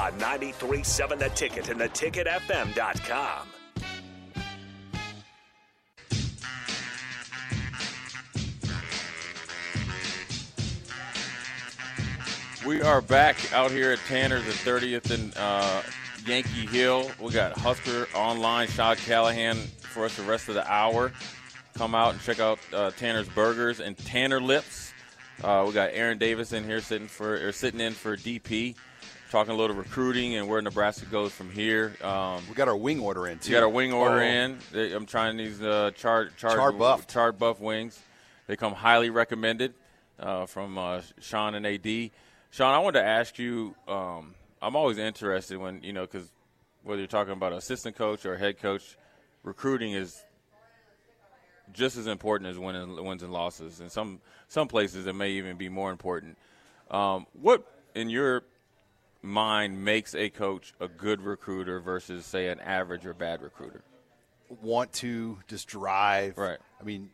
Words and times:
On 0.00 0.10
93.7 0.12 1.18
The 1.18 1.28
Ticket 1.28 1.68
and 1.68 1.78
theticketfm.com. 1.78 3.48
We 12.66 12.80
are 12.80 13.02
back 13.02 13.52
out 13.52 13.70
here 13.70 13.92
at 13.92 13.98
Tanner's 14.08 14.46
at 14.48 14.54
30th 14.54 15.10
and 15.10 15.34
uh, 15.36 15.82
Yankee 16.24 16.64
Hill. 16.64 17.10
We 17.20 17.32
got 17.32 17.52
Husker 17.58 18.08
online, 18.14 18.68
Sean 18.68 18.96
Callahan 18.96 19.56
for 19.80 20.06
us 20.06 20.16
the 20.16 20.22
rest 20.22 20.48
of 20.48 20.54
the 20.54 20.66
hour. 20.72 21.12
Come 21.74 21.94
out 21.94 22.14
and 22.14 22.22
check 22.22 22.40
out 22.40 22.58
uh, 22.72 22.90
Tanner's 22.92 23.28
Burgers 23.28 23.80
and 23.80 23.98
Tanner 23.98 24.40
Lips. 24.40 24.94
Uh, 25.44 25.64
we 25.66 25.74
got 25.74 25.90
Aaron 25.92 26.16
Davis 26.16 26.54
in 26.54 26.64
here 26.64 26.80
sitting 26.80 27.06
for 27.06 27.34
or 27.34 27.52
sitting 27.52 27.80
in 27.80 27.92
for 27.92 28.16
DP, 28.16 28.76
talking 29.30 29.54
a 29.54 29.56
little 29.56 29.76
recruiting 29.76 30.34
and 30.34 30.48
where 30.48 30.60
Nebraska 30.60 31.06
goes 31.06 31.32
from 31.32 31.50
here. 31.50 31.94
Um, 32.02 32.42
We 32.48 32.54
got 32.54 32.68
our 32.68 32.76
wing 32.76 33.00
order 33.00 33.26
in 33.28 33.38
too. 33.38 33.52
you 33.52 33.56
got 33.56 33.64
a 33.64 33.68
wing 33.68 33.92
order 33.92 34.16
Oh. 34.20 34.22
in. 34.22 34.58
They- 34.72 34.92
I'm 34.92 35.06
trying 35.06 35.36
these 35.36 35.62
uh, 35.62 35.92
charred, 35.94 36.36
charred, 36.36 36.56
Charred 36.56 36.78
buff. 36.78 37.06
charred 37.06 37.38
buff 37.38 37.60
wings. 37.60 37.98
They 38.48 38.56
come 38.56 38.74
highly 38.74 39.08
recommended 39.10 39.74
uh, 40.18 40.46
from 40.46 40.76
uh, 40.76 41.02
Sean 41.20 41.54
and 41.54 41.64
AD. 41.64 42.10
Sean, 42.50 42.74
I 42.74 42.78
wanted 42.78 42.98
to 43.00 43.06
ask 43.06 43.38
you. 43.38 43.74
Um, 43.86 44.34
I'm 44.60 44.74
always 44.76 44.98
interested 44.98 45.56
when 45.58 45.82
you 45.82 45.92
know 45.92 46.02
because 46.02 46.30
whether 46.82 47.00
you're 47.00 47.06
talking 47.06 47.32
about 47.32 47.52
assistant 47.52 47.94
coach 47.96 48.26
or 48.26 48.36
head 48.36 48.58
coach, 48.58 48.96
recruiting 49.44 49.92
is 49.92 50.20
just 51.72 51.96
as 51.96 52.06
important 52.08 52.50
as 52.50 52.58
winning, 52.58 53.02
wins 53.04 53.22
and 53.22 53.32
losses. 53.32 53.78
And 53.80 53.90
some 53.92 54.20
some 54.48 54.66
places 54.66 55.06
it 55.06 55.14
may 55.14 55.30
even 55.32 55.56
be 55.56 55.68
more 55.68 55.92
important. 55.92 56.36
Um, 56.90 57.26
what 57.40 57.64
in 57.94 58.10
your 58.10 58.42
mind 59.22 59.84
makes 59.84 60.14
a 60.14 60.30
coach 60.30 60.72
a 60.80 60.88
good 60.88 61.20
recruiter 61.20 61.80
versus 61.80 62.24
say 62.26 62.48
an 62.48 62.60
average 62.60 63.04
or 63.06 63.14
bad 63.14 63.42
recruiter? 63.42 63.82
want 64.62 64.92
to 64.92 65.38
just 65.46 65.68
drive. 65.68 66.36
Right. 66.36 66.58
I 66.80 66.84
mean, 66.84 67.10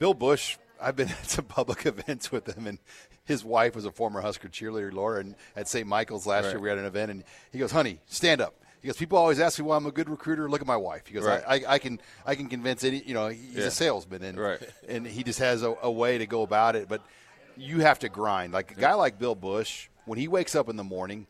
Bill 0.00 0.12
Busch. 0.14 0.56
I've 0.82 0.96
been 0.96 1.08
at 1.22 1.30
some 1.30 1.44
public 1.44 1.86
events 1.86 2.32
with 2.32 2.46
him, 2.56 2.66
and 2.66 2.78
his 3.24 3.44
wife 3.44 3.76
was 3.76 3.84
a 3.84 3.92
former 3.92 4.20
Husker 4.20 4.48
cheerleader, 4.48 4.92
Laura. 4.92 5.20
And 5.20 5.36
at 5.54 5.68
St. 5.68 5.86
Michael's 5.86 6.26
last 6.26 6.44
Right. 6.46 6.50
year, 6.54 6.60
we 6.60 6.68
had 6.68 6.78
an 6.78 6.86
event, 6.86 7.10
and 7.12 7.24
he 7.52 7.58
goes, 7.60 7.70
"Honey, 7.70 8.00
stand 8.06 8.40
up." 8.40 8.54
He 8.82 8.88
goes, 8.88 8.96
"People 8.96 9.18
always 9.18 9.38
ask 9.38 9.58
me 9.58 9.64
why 9.66 9.76
I'm 9.76 9.86
a 9.86 9.92
good 9.92 10.08
recruiter. 10.08 10.48
Look 10.50 10.62
at 10.62 10.66
my 10.66 10.76
wife." 10.76 11.06
He 11.06 11.14
goes, 11.14 11.24
Right. 11.24 11.44
I, 11.46 11.54
I, 11.56 11.74
"I 11.74 11.78
can, 11.78 12.00
I 12.26 12.34
can 12.34 12.48
convince 12.48 12.82
any. 12.82 13.02
You 13.06 13.14
know, 13.14 13.28
he's 13.28 13.54
Yeah. 13.54 13.64
a 13.66 13.70
salesman, 13.70 14.24
and 14.24 14.36
Right. 14.38 14.58
and 14.88 15.06
he 15.06 15.22
just 15.22 15.38
has 15.38 15.62
a, 15.62 15.76
a 15.82 15.90
way 15.92 16.18
to 16.18 16.26
go 16.26 16.42
about 16.42 16.74
it. 16.74 16.88
But 16.88 17.02
you 17.56 17.80
have 17.82 17.98
to 18.00 18.08
grind. 18.08 18.52
Like 18.52 18.72
a 18.72 18.80
guy 18.80 18.94
like 18.94 19.16
Bill 19.18 19.34
Busch, 19.36 19.88
when 20.06 20.18
he 20.18 20.26
wakes 20.26 20.56
up 20.56 20.68
in 20.68 20.74
the 20.76 20.82
morning." 20.84 21.28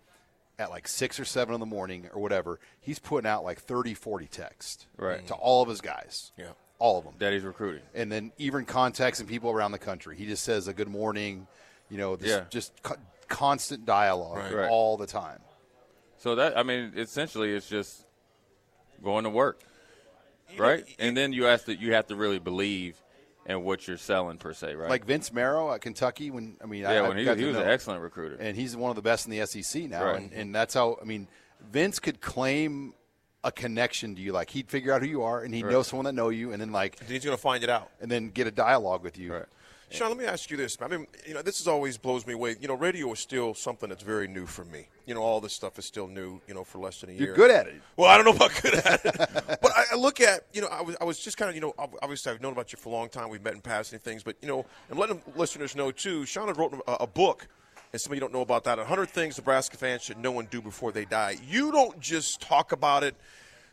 At 0.61 0.69
like 0.71 0.87
six 0.87 1.19
or 1.19 1.25
seven 1.25 1.55
in 1.55 1.61
the 1.61 1.65
morning 1.67 2.11
or 2.13 2.21
whatever, 2.21 2.61
he's 2.81 2.99
putting 2.99 3.27
out 3.29 3.43
like 3.45 3.59
30, 3.61 3.95
40 3.95 4.27
texts 4.27 4.87
Right. 4.99 5.27
to 5.29 5.35
all 5.35 5.63
of 5.63 5.71
his 5.71 5.81
guys. 5.81 6.33
Yeah. 6.37 6.51
All 6.79 6.99
of 6.99 7.05
them 7.05 7.15
That 7.19 7.33
he's 7.33 7.45
recruiting. 7.45 7.83
and 7.95 8.13
then 8.13 8.31
even 8.37 8.67
contacting 8.67 9.27
people 9.27 9.51
around 9.51 9.73
the 9.73 9.79
country. 9.79 10.17
He 10.19 10.27
just 10.27 10.45
says 10.45 10.69
a 10.69 10.75
good 10.75 10.89
morning, 10.89 11.47
you 11.89 11.97
know, 11.97 12.15
this, 12.17 12.29
Yeah. 12.29 12.45
just 12.51 12.73
co- 12.83 12.97
constant 13.29 13.87
dialogue 13.87 14.37
Right. 14.37 14.55
Right. 14.55 14.69
all 14.71 14.99
the 14.99 15.07
time. 15.07 15.41
So 16.19 16.35
that 16.35 16.59
I 16.59 16.63
mean, 16.63 16.93
essentially, 16.95 17.55
it's 17.55 17.67
just 17.69 18.05
going 19.03 19.25
to 19.25 19.31
work, 19.31 19.63
right? 20.59 20.85
and 20.99 21.17
then 21.17 21.33
you 21.33 21.47
ask 21.47 21.65
that 21.67 21.81
you 21.81 21.95
have 21.95 22.07
to 22.09 22.17
really 22.17 22.39
believe 22.39 23.01
in 23.51 23.63
what 23.65 23.87
you're 23.89 23.97
selling 23.97 24.39
per 24.39 24.53
se, 24.53 24.75
right? 24.75 24.89
Like 24.89 25.05
Vince 25.05 25.33
Marrow 25.33 25.73
at 25.73 25.81
Kentucky, 25.81 26.31
when 26.31 26.57
I 26.63 26.67
mean, 26.67 26.87
I, 26.87 26.95
yeah, 26.95 27.03
I 27.03 27.09
when 27.09 27.17
he, 27.19 27.25
got 27.25 27.37
he 27.39 27.45
was 27.45 27.55
know- 27.57 27.63
an 27.63 27.69
excellent 27.69 28.03
recruiter. 28.03 28.37
and 28.37 28.57
he's 28.57 28.77
one 28.77 28.91
of 28.91 28.97
the 28.97 29.03
best 29.03 29.27
in 29.27 29.33
the 29.37 29.45
SEC 29.47 29.83
now, 29.91 30.05
Right. 30.05 30.21
and, 30.21 30.33
and 30.33 30.55
that's 30.55 30.75
how 30.75 30.99
I 31.01 31.05
mean, 31.05 31.27
Vince 31.73 31.99
could 31.99 32.21
claim 32.21 32.95
a 33.43 33.51
connection 33.51 34.15
to 34.17 34.21
you, 34.21 34.33
like 34.33 34.51
he'd 34.51 34.69
figure 34.69 34.93
out 34.93 35.01
who 35.03 35.09
you 35.09 35.23
are, 35.23 35.43
and 35.43 35.55
he'd 35.55 35.65
Right. 35.65 35.73
know 35.73 35.83
someone 35.83 36.05
that 36.05 36.13
know 36.15 36.29
you, 36.29 36.53
and 36.53 36.61
then 36.61 36.73
like, 36.73 36.97
Then 36.97 37.09
he's 37.09 37.25
going 37.25 37.37
to 37.37 37.41
find 37.43 37.65
it 37.65 37.71
out. 37.71 37.91
and 38.01 38.11
then 38.11 38.29
get 38.31 38.47
a 38.47 38.51
dialogue 38.51 39.03
with 39.03 39.19
you. 39.19 39.33
Right. 39.35 39.47
Sean, 39.91 40.09
let 40.09 40.19
me 40.19 40.25
ask 40.25 40.51
you 40.51 40.57
this. 40.57 40.79
I 40.81 40.87
mean, 40.87 41.07
you 41.27 41.35
know, 41.35 41.43
this 41.43 41.61
is 41.61 41.67
always 41.67 41.99
blows 41.99 42.25
me 42.27 42.35
away. 42.35 42.57
You 42.61 42.69
know, 42.69 42.75
radio 42.75 43.13
is 43.13 43.19
still 43.19 43.55
something 43.55 43.89
that's 43.89 44.05
very 44.05 44.29
new 44.29 44.47
for 44.47 44.65
me. 44.65 44.87
You 45.05 45.15
know, 45.15 45.21
all 45.23 45.41
this 45.41 45.53
stuff 45.53 45.79
is 45.81 45.85
still 45.85 46.07
new. 46.07 46.41
You 46.47 46.55
know, 46.55 46.63
for 46.63 46.79
less 46.79 47.01
than 47.01 47.11
a 47.11 47.13
year. 47.13 47.27
You're 47.27 47.35
good 47.35 47.51
at 47.51 47.67
it. 47.67 47.75
Well, 47.97 48.09
I 48.09 48.17
don't 48.17 48.25
know 48.25 48.33
about 48.33 48.53
good 48.63 48.75
at 48.75 49.05
it, 49.05 49.15
but 49.63 49.73
I, 49.77 49.85
I 49.93 49.97
look 49.97 50.21
at 50.21 50.47
you 50.53 50.61
know 50.61 50.69
I 50.69 50.83
was 50.83 50.97
I 51.01 51.05
was 51.05 51.19
just 51.19 51.37
kind 51.37 51.49
of 51.49 51.57
you 51.57 51.61
know 51.61 51.75
obviously 51.79 52.33
I've 52.33 52.41
known 52.41 52.53
about 52.53 52.73
you 52.73 52.79
for 52.79 52.89
a 52.89 52.93
long 52.93 53.09
time. 53.09 53.31
We've 53.31 53.43
met 53.43 53.55
in 53.55 53.61
passing 53.61 53.99
things, 53.99 54.23
but 54.23 54.37
you 54.41 54.49
know 54.49 54.65
I'm 54.91 54.99
letting 54.99 55.23
listeners 55.35 55.75
know 55.75 55.91
too. 55.91 56.25
Sean 56.25 56.47
had 56.47 56.57
wrote 56.57 56.73
a, 56.87 56.93
a 56.93 57.07
book, 57.07 57.49
and 57.93 58.01
some 58.01 58.13
of 58.13 58.17
you 58.17 58.21
don't 58.21 58.33
know 58.33 58.43
about 58.43 58.65
that. 58.65 58.79
100 58.79 59.09
things 59.09 59.37
Nebraska 59.39 59.77
fans 59.77 60.03
should 60.03 60.19
know 60.19 60.39
and 60.39 60.49
do 60.51 60.63
before 60.63 60.93
they 60.93 61.05
die. 61.05 61.37
You 61.49 61.73
don't 61.73 61.99
just 62.01 62.41
talk 62.41 62.71
about 62.71 63.03
it. 63.03 63.17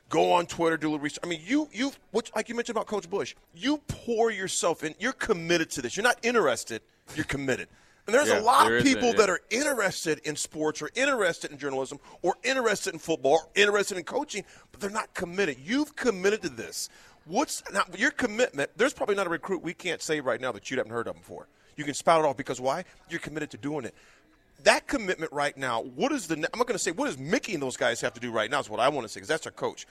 Go 0.09 0.31
on 0.31 0.45
Twitter, 0.45 0.77
do 0.77 0.87
a 0.87 0.89
little 0.91 1.03
research. 1.03 1.19
I 1.23 1.27
mean, 1.27 1.41
you 1.43 1.67
you 1.73 1.91
what 2.11 2.31
like 2.35 2.47
you 2.49 2.55
mentioned 2.55 2.77
about 2.77 2.87
Coach 2.87 3.09
Busch. 3.09 3.35
You 3.53 3.77
pour 3.87 4.31
yourself 4.31 4.83
in. 4.83 4.95
You're 4.99 5.11
committed 5.13 5.69
to 5.71 5.81
this. 5.81 5.97
You're 5.97 6.03
not 6.03 6.17
interested. 6.23 6.81
You're 7.15 7.25
committed. 7.25 7.67
And 8.05 8.13
there's 8.15 8.29
Yeah, 8.29 8.39
a 8.39 8.41
lot 8.41 8.67
there 8.67 8.77
of 8.77 8.83
people 8.83 9.09
that, 9.11 9.17
that 9.17 9.29
are 9.29 9.41
interested 9.49 10.19
in 10.19 10.37
sports 10.37 10.81
or 10.81 10.89
interested 10.95 11.51
in 11.51 11.57
journalism 11.57 11.99
or 12.21 12.35
interested 12.43 12.93
in 12.93 12.99
football 12.99 13.33
or 13.33 13.49
interested 13.55 13.97
in 13.97 14.05
coaching, 14.05 14.45
but 14.71 14.79
they're 14.79 14.89
not 14.89 15.13
committed. 15.13 15.57
You've 15.61 15.93
committed 15.97 16.41
to 16.43 16.49
this. 16.49 16.89
What's 17.25 17.61
now 17.73 17.83
your 17.97 18.11
commitment? 18.11 18.71
There's 18.77 18.93
probably 18.93 19.15
not 19.15 19.27
a 19.27 19.29
recruit 19.29 19.61
we 19.61 19.73
can't 19.73 20.01
say 20.01 20.21
right 20.21 20.39
now 20.39 20.53
that 20.53 20.71
you 20.71 20.77
haven't 20.77 20.93
heard 20.93 21.09
of 21.09 21.15
before. 21.15 21.49
You 21.75 21.83
can 21.83 21.93
spout 21.93 22.23
it 22.23 22.27
off 22.27 22.37
because 22.37 22.61
why? 22.61 22.85
You're 23.09 23.19
committed 23.19 23.51
to 23.51 23.57
doing 23.57 23.83
it. 23.83 23.93
That 24.67 24.85
commitment 24.85 25.31
right 25.31 25.55
now. 25.57 25.81
What 25.81 26.11
is 26.11 26.27
the? 26.27 26.35
I'm 26.35 26.41
not 26.41 26.67
going 26.67 26.73
to 26.73 26.77
say 26.77 26.91
what 26.91 27.05
does 27.05 27.17
Mickey 27.17 27.53
and 27.53 27.63
those 27.63 27.77
guys 27.77 28.01
have 28.01 28.13
to 28.15 28.19
do 28.19 28.31
right 28.31 28.51
now. 28.51 28.59
Is 28.59 28.69
what 28.69 28.81
I 28.81 28.89
want 28.89 29.07
to 29.07 29.09
say 29.09 29.19
because 29.21 29.29
that's 29.29 29.45
our 29.45 29.51
coach. 29.53 29.87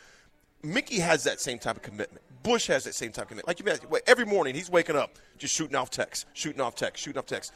Mickey 0.62 0.98
has 0.98 1.24
that 1.24 1.40
same 1.40 1.58
type 1.58 1.76
of 1.76 1.82
commitment. 1.82 2.22
Busch 2.42 2.66
has 2.66 2.84
that 2.84 2.94
same 2.94 3.10
type 3.10 3.22
of 3.24 3.28
commitment. 3.28 3.48
Like 3.48 3.58
you 3.58 3.64
mentioned, 3.64 3.90
every 4.06 4.26
morning 4.26 4.54
he's 4.54 4.68
waking 4.70 4.94
up 4.96 5.12
just 5.38 5.54
shooting 5.54 5.76
off 5.76 5.88
text, 5.90 6.26
shooting 6.34 6.60
off 6.60 6.74
text, 6.74 7.02
shooting 7.02 7.18
off 7.18 7.26
text. 7.26 7.52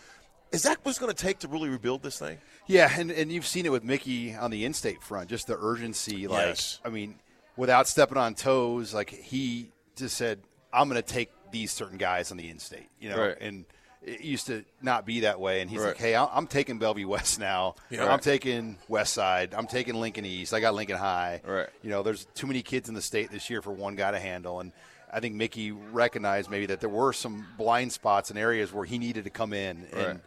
Is 0.51 0.63
that 0.63 0.79
what's 0.83 0.99
going 0.99 1.13
to 1.15 1.23
take 1.23 1.39
to 1.41 1.49
really 1.49 1.69
rebuild 1.69 2.03
this 2.03 2.19
thing? 2.19 2.39
Yeah, 2.67 2.91
and, 2.97 3.11
and 3.11 3.31
you've 3.31 3.47
seen 3.47 3.67
it 3.67 3.73
with 3.73 3.85
Mickey 3.85 4.35
on 4.35 4.51
the 4.51 4.65
in-state 4.65 5.03
front, 5.03 5.29
just 5.29 5.47
the 5.47 5.57
urgency. 5.61 6.27
Like, 6.27 6.47
Yes. 6.47 6.81
I 6.85 6.89
mean, 6.89 7.17
without 7.57 7.87
stepping 7.87 8.17
on 8.19 8.35
toes, 8.35 8.93
like 8.95 9.11
he 9.11 9.71
just 9.95 10.17
said, 10.17 10.41
"I'm 10.73 10.89
going 10.89 11.01
to 11.01 11.07
take 11.07 11.31
these 11.53 11.71
certain 11.71 11.99
guys 11.99 12.31
on 12.31 12.37
the 12.37 12.49
in-state," 12.49 12.89
you 12.99 13.11
know, 13.11 13.19
Right. 13.29 13.37
and 13.41 13.65
it 14.03 14.21
used 14.23 14.47
to 14.47 14.65
not 14.81 15.05
be 15.05 15.21
that 15.21 15.39
way. 15.41 15.61
And 15.61 15.71
he's 15.71 15.81
Right. 15.81 15.89
like, 15.89 15.99
"Hey, 15.99 16.17
I'm 16.17 16.47
taking 16.47 16.79
Bellevue 16.79 17.07
West 17.09 17.39
now. 17.39 17.75
Yeah. 17.91 18.11
I'm 18.13 18.21
taking 18.21 18.79
West 18.89 19.13
Side. 19.13 19.55
I'm 19.55 19.67
taking 19.67 19.95
Lincoln 19.95 20.25
East. 20.25 20.55
I 20.55 20.61
got 20.61 20.75
Lincoln 20.75 20.97
High. 20.97 21.41
Right. 21.45 21.69
You 21.83 21.91
know, 21.91 22.03
there's 22.03 22.27
too 22.35 22.47
many 22.47 22.63
kids 22.63 22.89
in 22.89 22.95
the 22.95 23.03
state 23.03 23.31
this 23.31 23.51
year 23.51 23.61
for 23.63 23.73
one 23.73 23.97
guy 23.97 24.11
to 24.11 24.21
handle, 24.21 24.61
and." 24.61 24.73
I 25.13 25.19
think 25.19 25.35
Mickey 25.35 25.73
recognized 25.73 26.51
maybe 26.51 26.67
that 26.67 26.79
there 26.79 26.89
were 26.89 27.13
some 27.13 27.45
blind 27.59 27.93
spots 27.93 28.31
and 28.31 28.39
areas 28.39 28.73
where 28.73 28.85
he 28.85 28.97
needed 28.97 29.25
to 29.25 29.31
come 29.31 29.53
in 29.53 29.89
and 29.93 30.07
Right. 30.07 30.21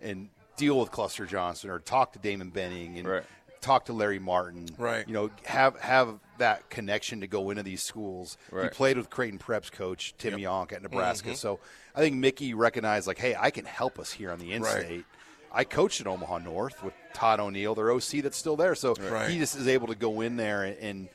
and 0.00 0.28
deal 0.56 0.80
with 0.80 0.90
Cluster 0.90 1.26
Johnson 1.26 1.68
or 1.68 1.78
talk 1.78 2.14
to 2.14 2.18
Damon 2.18 2.48
Benning 2.48 2.98
and 2.98 3.06
Right. 3.06 3.22
talk 3.60 3.84
to 3.84 3.92
Larry 3.92 4.18
Martin. 4.18 4.66
Right. 4.78 5.06
You 5.06 5.12
know, 5.12 5.30
have 5.44 5.78
have 5.80 6.18
that 6.40 6.68
connection 6.68 7.20
to 7.20 7.26
go 7.26 7.50
into 7.50 7.62
these 7.62 7.82
schools. 7.82 8.36
He 8.50 8.68
played 8.68 8.96
with 8.96 9.08
Creighton 9.08 9.38
Preps 9.38 9.72
coach 9.72 10.14
Tim 10.18 10.38
Johnk 10.38 10.72
at 10.72 10.82
Nebraska. 10.82 11.28
Mm-hmm. 11.28 11.36
So 11.36 11.60
I 11.94 12.00
think 12.00 12.16
Mickey 12.16 12.52
recognized 12.52 13.06
like, 13.06 13.18
hey, 13.18 13.34
I 13.38 13.50
can 13.50 13.64
help 13.64 13.98
us 13.98 14.12
here 14.12 14.30
on 14.30 14.38
the 14.38 14.52
in-state. 14.52 15.04
I 15.52 15.64
coached 15.64 16.00
at 16.00 16.06
Omaha 16.06 16.38
North 16.38 16.82
with 16.82 16.94
Todd 17.12 17.40
O'Neill, 17.40 17.74
their 17.74 17.90
OC 17.90 18.22
that's 18.22 18.36
still 18.36 18.56
there. 18.56 18.74
So 18.74 18.94
Right. 18.94 19.30
he 19.30 19.38
just 19.38 19.56
is 19.56 19.66
able 19.66 19.88
to 19.88 19.96
go 19.96 20.20
in 20.20 20.36
there 20.36 20.62
and, 20.64 20.76
and 20.78 21.08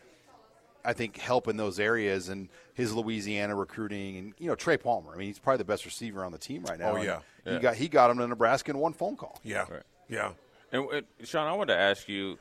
I 0.84 0.94
think 0.94 1.18
help 1.18 1.48
in 1.48 1.58
those 1.58 1.80
areas 1.80 2.30
and 2.30 2.50
his 2.74 2.94
Louisiana 2.94 3.56
recruiting 3.56 4.18
and 4.18 4.34
you 4.38 4.48
know 4.48 4.56
Trey 4.56 4.78
Palmer. 4.78 5.14
I 5.14 5.18
mean, 5.18 5.28
he's 5.28 5.40
probably 5.40 5.60
the 5.60 5.66
best 5.66 5.86
receiver 5.86 6.24
on 6.24 6.32
the 6.32 6.38
team 6.38 6.64
right 6.64 6.78
now. 6.78 6.92
Oh, 6.92 6.96
and 6.96 7.06
yeah. 7.06 7.20
he 7.46 7.60
got 7.60 7.76
he 7.76 7.88
got 7.88 8.12
him 8.12 8.18
to 8.20 8.28
Nebraska 8.28 8.72
in 8.72 8.78
one 8.78 8.94
phone 8.94 9.16
call. 9.16 9.40
Yeah, 9.44 9.66
yeah. 10.08 10.32
And 10.72 10.86
uh, 10.92 11.02
Sean, 11.24 11.48
I 11.48 11.54
wanted 11.54 11.74
to 11.74 11.80
ask 11.80 12.08
you, 12.08 12.38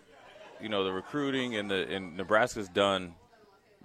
you 0.65 0.71
know, 0.71 0.83
the 0.83 0.93
recruiting 0.93 1.57
and 1.57 1.71
the 1.71 1.87
and 1.95 2.17
Nebraska's 2.17 2.71
done 2.71 3.15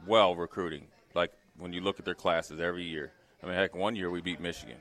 well 0.07 0.33
recruiting. 0.33 0.87
Like 1.13 1.33
when 1.57 1.73
you 1.73 1.81
look 1.81 1.99
at 1.99 2.05
their 2.05 2.15
classes 2.15 2.61
every 2.61 2.85
year. 2.85 3.11
I 3.43 3.47
mean, 3.47 3.55
heck, 3.55 3.75
one 3.75 3.97
year 3.97 4.09
we 4.09 4.21
beat 4.21 4.39
Michigan. 4.39 4.77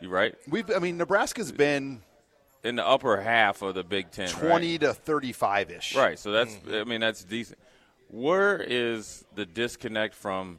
You 0.00 0.08
right 0.08 0.34
We've 0.48 0.68
I 0.74 0.78
mean 0.78 0.96
Nebraska's 0.96 1.52
been 1.52 2.00
in 2.64 2.76
the 2.76 2.86
upper 2.86 3.20
half 3.20 3.60
of 3.60 3.74
the 3.74 3.84
Big 3.84 4.10
Ten. 4.10 4.24
right? 4.24 4.34
twenty 4.34 4.78
to 4.78 4.94
thirty 4.94 5.32
five 5.32 5.70
ish. 5.70 5.94
Right. 5.94 6.18
So 6.18 6.32
that's 6.32 6.54
Mm-hmm. 6.54 6.74
I 6.74 6.84
mean 6.84 7.00
that's 7.02 7.22
decent. 7.22 7.58
Where 8.08 8.56
is 8.58 9.24
the 9.34 9.44
disconnect 9.44 10.14
from 10.14 10.58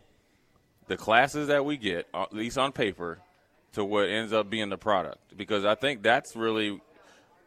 the 0.87 0.97
classes 0.97 1.47
that 1.47 1.65
we 1.65 1.77
get, 1.77 2.07
at 2.13 2.31
least 2.31 2.59
on 2.59 2.71
paper, 2.71 3.19
to 3.73 3.83
what 3.83 4.07
ends 4.07 4.33
up 4.33 4.51
being 4.51 4.69
the 4.69 4.77
product? 4.77 5.35
Because 5.35 5.65
I 5.65 5.73
think 5.75 6.03
that's 6.03 6.35
really 6.35 6.79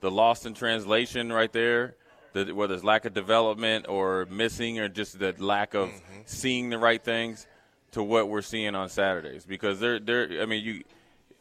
the 0.01 0.11
lost 0.11 0.45
in 0.45 0.55
translation 0.55 1.33
right 1.33 1.53
there. 1.53 1.95
The, 2.45 2.53
whether 2.53 2.75
it's 2.75 2.85
lack 2.85 3.05
of 3.07 3.15
development 3.15 3.87
or 3.89 4.27
missing 4.31 4.79
or 4.79 4.89
just 4.89 5.19
the 5.19 5.35
lack 5.39 5.75
of 5.75 5.89
Mm-hmm. 5.89 6.21
seeing 6.27 6.71
the 6.71 6.79
right 6.79 7.03
things 7.03 7.47
to 7.93 8.03
what 8.03 8.29
we're 8.29 8.43
seeing 8.43 8.75
on 8.75 8.89
Saturdays. 8.89 9.45
Because 9.47 9.81
they're 9.81 9.99
they're 9.99 10.43
I 10.43 10.47
mean 10.47 10.65
you 10.65 10.85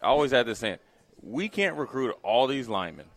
I 0.01 0.07
always 0.07 0.31
had 0.31 0.45
this 0.45 0.59
saying, 0.59 0.77
we 1.21 1.49
can't 1.49 1.75
recruit 1.77 2.15
all 2.23 2.47
these 2.47 2.67
linemen 2.69 3.07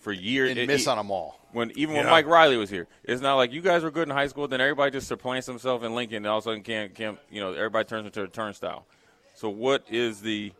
for 0.00 0.12
years 0.12 0.50
And 0.50 0.58
It- 0.58 0.66
miss 0.68 0.86
on 0.86 0.96
them 0.98 1.10
all. 1.10 1.40
when 1.52 1.72
even 1.76 1.94
when 1.96 2.04
Yeah. 2.04 2.10
Mike 2.10 2.26
Riley 2.26 2.56
was 2.56 2.70
here. 2.70 2.86
It's 3.02 3.20
not 3.22 3.34
like 3.36 3.52
you 3.52 3.60
guys 3.60 3.82
were 3.82 3.90
good 3.90 4.08
in 4.08 4.14
high 4.14 4.26
school, 4.28 4.46
then 4.48 4.60
everybody 4.60 4.90
just 4.92 5.08
supplants 5.08 5.46
himself 5.46 5.82
in 5.82 5.94
Lincoln, 5.94 6.18
and 6.18 6.26
all 6.26 6.38
of 6.38 6.44
a 6.44 6.48
sudden 6.48 6.62
can't, 6.62 6.94
can't 6.94 7.18
you 7.30 7.40
know 7.40 7.52
everybody 7.52 7.86
turns 7.88 8.06
into 8.06 8.22
a 8.22 8.28
turnstile. 8.28 8.86
So 9.34 9.48
what 9.50 9.84
is 9.90 10.20
the 10.20 10.52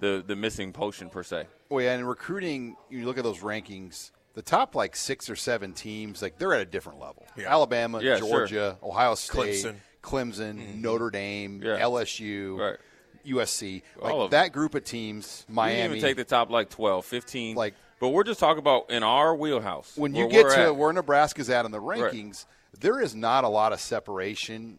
the 0.00 0.22
the 0.26 0.36
missing 0.36 0.72
potion 0.72 1.10
per 1.10 1.22
se? 1.22 1.46
Well, 1.68 1.84
yeah, 1.84 1.94
and 1.94 2.08
recruiting, 2.08 2.76
you 2.90 3.04
look 3.06 3.18
at 3.18 3.24
those 3.24 3.38
rankings, 3.40 4.10
the 4.36 4.42
top 4.42 4.74
like 4.74 4.94
six 4.94 5.28
or 5.30 5.34
seven 5.34 5.72
teams, 5.72 6.20
like 6.20 6.38
they're 6.38 6.52
at 6.54 6.60
a 6.60 6.66
different 6.66 7.00
level. 7.00 7.26
Yeah. 7.36 7.50
Alabama, 7.52 8.00
Yeah, 8.02 8.18
sure. 8.18 8.28
Georgia, 8.28 8.78
Ohio 8.82 9.14
State, 9.14 9.64
Clemson. 9.64 9.74
Clemson, 10.02 10.58
mm-hmm. 10.60 10.82
Notre 10.82 11.10
Dame, 11.10 11.62
Yeah. 11.64 11.78
LSU, 11.80 12.58
Right. 12.58 12.76
USC. 13.26 13.82
Like 13.98 14.12
All 14.12 14.22
of 14.22 14.30
that 14.32 14.52
group 14.52 14.74
of 14.74 14.84
teams, 14.84 15.44
We 15.48 15.54
Miami. 15.54 15.76
didn't 15.76 15.96
even 15.96 16.02
take 16.02 16.16
the 16.18 16.24
top 16.24 16.50
like 16.50 16.68
12, 16.68 17.04
15. 17.06 17.56
Like- 17.56 17.74
but 17.98 18.10
we're 18.10 18.24
just 18.24 18.38
talking 18.38 18.58
about 18.58 18.90
in 18.90 19.02
our 19.02 19.34
wheelhouse. 19.34 19.96
when 19.96 20.14
you 20.14 20.28
get 20.28 20.50
to 20.50 20.60
at. 20.64 20.76
where 20.76 20.92
Nebraska's 20.92 21.48
at 21.48 21.64
in 21.64 21.70
the 21.70 21.80
rankings, 21.80 22.44
there 22.78 23.00
is 23.00 23.14
not 23.14 23.44
a 23.44 23.48
lot 23.48 23.72
of 23.72 23.80
separation 23.80 24.78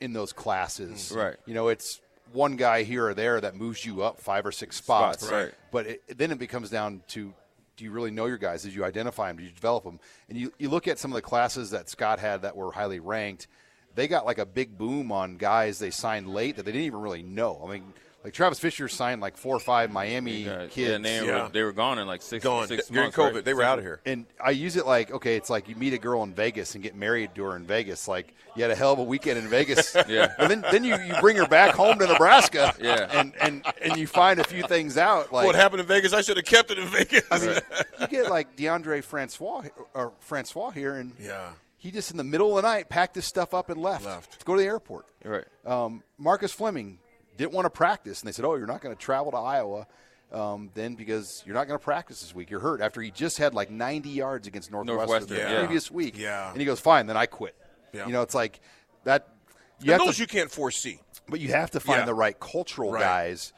in 0.00 0.12
those 0.12 0.32
classes. 0.32 1.10
Mm-hmm. 1.10 1.18
Right. 1.18 1.36
You 1.46 1.54
know, 1.54 1.68
it's 1.68 2.00
one 2.32 2.56
guy 2.56 2.82
here 2.82 3.06
or 3.06 3.14
there 3.14 3.40
that 3.40 3.54
moves 3.54 3.84
you 3.86 4.02
up 4.02 4.18
five 4.18 4.44
or 4.44 4.50
six 4.50 4.74
spots. 4.76 5.20
Spots, 5.24 5.32
right. 5.32 5.54
But 5.70 5.86
it, 5.86 6.18
then 6.18 6.32
it 6.32 6.40
becomes 6.40 6.68
down 6.68 7.02
to 7.08 7.32
do 7.76 7.84
you 7.84 7.90
really 7.90 8.10
know 8.10 8.26
your 8.26 8.38
guys? 8.38 8.62
Did 8.62 8.74
you 8.74 8.84
identify 8.84 9.28
them? 9.28 9.38
Did 9.38 9.46
you 9.46 9.52
develop 9.52 9.84
them? 9.84 9.98
And 10.28 10.38
you, 10.38 10.52
you 10.58 10.68
look 10.68 10.88
at 10.88 10.98
some 10.98 11.10
of 11.10 11.16
the 11.16 11.22
classes 11.22 11.70
that 11.70 11.88
Scott 11.88 12.18
had 12.18 12.42
that 12.42 12.56
were 12.56 12.72
highly 12.72 13.00
ranked, 13.00 13.48
they 13.94 14.08
got 14.08 14.26
like 14.26 14.38
a 14.38 14.46
big 14.46 14.76
boom 14.76 15.12
on 15.12 15.36
guys 15.36 15.78
they 15.78 15.90
signed 15.90 16.28
late 16.28 16.56
that 16.56 16.64
they 16.64 16.72
didn't 16.72 16.86
even 16.86 17.00
really 17.00 17.22
know. 17.22 17.62
I 17.64 17.70
mean, 17.70 17.92
like 18.24 18.32
Travis 18.34 18.58
Fisher 18.58 18.88
signed 18.88 19.20
like 19.20 19.36
four 19.36 19.56
or 19.56 19.60
five 19.60 19.90
Miami 19.90 20.42
Yeah, 20.44 20.66
kids. 20.66 20.76
yeah, 20.76 20.88
and 20.94 21.04
they, 21.04 21.26
Yeah. 21.26 21.42
Were, 21.44 21.48
they 21.48 21.62
were 21.62 21.72
gone 21.72 21.98
in 21.98 22.06
like 22.06 22.22
six, 22.22 22.44
Gone 22.44 22.68
six 22.68 22.88
during 22.88 23.06
months. 23.06 23.16
COVID. 23.16 23.34
right? 23.34 23.44
They 23.44 23.54
were 23.54 23.62
out 23.62 23.78
of 23.78 23.84
here. 23.84 24.00
and 24.06 24.26
I 24.42 24.50
use 24.50 24.76
it 24.76 24.86
like 24.86 25.10
okay, 25.10 25.36
it's 25.36 25.50
like 25.50 25.68
you 25.68 25.76
meet 25.76 25.92
a 25.92 25.98
girl 25.98 26.22
in 26.22 26.32
Vegas 26.34 26.74
and 26.74 26.82
get 26.82 26.94
married 26.94 27.34
to 27.34 27.42
her 27.44 27.56
in 27.56 27.66
Vegas. 27.66 28.06
Like 28.08 28.34
you 28.56 28.62
had 28.62 28.70
a 28.70 28.74
hell 28.76 28.92
of 28.92 28.98
a 28.98 29.02
weekend 29.04 29.38
in 29.38 29.48
Vegas. 29.48 29.96
Yeah. 30.08 30.32
But 30.38 30.48
then 30.48 30.64
then 30.70 30.84
you, 30.84 30.96
you 30.96 31.14
bring 31.20 31.36
her 31.36 31.46
back 31.46 31.74
home 31.74 31.98
to 31.98 32.06
Nebraska. 32.06 32.74
Yeah. 32.80 33.08
And 33.12 33.32
and 33.40 33.64
and 33.82 33.96
you 33.96 34.06
find 34.06 34.38
a 34.40 34.44
few 34.44 34.62
things 34.66 34.96
out. 34.98 35.32
Like 35.32 35.46
what 35.46 35.54
happened 35.54 35.80
in 35.80 35.86
Vegas? 35.86 36.12
I 36.12 36.20
should 36.22 36.36
have 36.36 36.46
kept 36.46 36.70
it 36.70 36.78
in 36.78 36.86
Vegas. 36.88 37.22
I 37.30 37.38
mean, 37.38 37.58
you 38.00 38.06
get 38.08 38.30
like 38.30 38.56
DeAndre 38.56 39.02
Francois 39.02 39.64
or 39.94 40.12
Francois 40.20 40.70
here, 40.70 40.96
and 40.96 41.12
Yeah. 41.20 41.50
he 41.78 41.90
just 41.90 42.10
in 42.10 42.16
the 42.16 42.24
middle 42.24 42.56
of 42.56 42.62
the 42.62 42.68
night 42.68 42.88
packed 42.88 43.14
his 43.16 43.24
stuff 43.24 43.52
up 43.54 43.68
and 43.70 43.80
left, 43.80 44.04
Left. 44.04 44.38
to 44.38 44.44
go 44.44 44.54
to 44.54 44.60
the 44.60 44.66
airport. 44.66 45.06
Right. 45.24 45.44
Um, 45.64 46.02
Marcus 46.18 46.52
Fleming 46.52 46.98
didn't 47.36 47.52
want 47.52 47.66
to 47.66 47.70
practice, 47.70 48.20
and 48.20 48.28
they 48.28 48.32
said, 48.32 48.44
"Oh, 48.44 48.54
you're 48.56 48.66
not 48.66 48.80
going 48.80 48.94
to 48.94 49.00
travel 49.00 49.32
to 49.32 49.38
Iowa." 49.38 49.86
Um, 50.32 50.70
then 50.74 50.94
because 50.94 51.42
you're 51.44 51.54
not 51.54 51.66
going 51.68 51.78
to 51.78 51.84
practice 51.84 52.22
this 52.22 52.34
week, 52.34 52.48
you're 52.50 52.60
hurt. 52.60 52.80
After 52.80 53.02
he 53.02 53.10
just 53.10 53.36
had 53.36 53.52
like 53.54 53.70
90 53.70 54.08
yards 54.08 54.46
against 54.46 54.70
Northwestern, 54.70 54.96
Northwestern, 55.06 55.36
the 55.36 55.42
yeah. 55.42 55.58
previous 55.58 55.90
week, 55.90 56.16
Yeah. 56.16 56.50
and 56.50 56.58
he 56.58 56.64
goes, 56.64 56.80
"Fine, 56.80 57.06
then 57.06 57.16
I 57.18 57.26
quit." 57.26 57.54
Yeah. 57.92 58.06
You 58.06 58.12
know, 58.12 58.22
it's 58.22 58.34
like 58.34 58.60
that. 59.04 59.28
You 59.80 59.92
And 59.92 60.00
those 60.00 60.14
to, 60.16 60.20
you 60.22 60.26
can't 60.26 60.50
foresee. 60.50 61.00
but 61.28 61.40
you 61.40 61.48
have 61.48 61.70
to 61.72 61.80
find 61.80 62.00
Yeah. 62.00 62.04
the 62.06 62.14
right 62.14 62.38
cultural 62.40 62.92
Right. 62.92 63.00
guys. 63.02 63.52